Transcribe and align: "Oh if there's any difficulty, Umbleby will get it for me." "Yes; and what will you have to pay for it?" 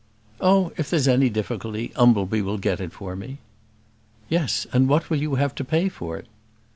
"Oh 0.39 0.71
if 0.77 0.89
there's 0.89 1.07
any 1.07 1.29
difficulty, 1.29 1.91
Umbleby 1.95 2.41
will 2.41 2.57
get 2.57 2.81
it 2.81 2.91
for 2.91 3.15
me." 3.15 3.37
"Yes; 4.29 4.65
and 4.73 4.89
what 4.89 5.11
will 5.11 5.21
you 5.21 5.35
have 5.35 5.53
to 5.53 5.63
pay 5.63 5.89
for 5.89 6.17
it?" 6.17 6.25